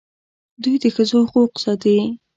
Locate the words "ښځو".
0.95-1.19